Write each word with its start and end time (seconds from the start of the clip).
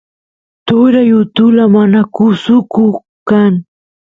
turay 0.67 1.09
utula 1.21 1.63
manakusuko 1.73 2.81
kan 3.29 3.53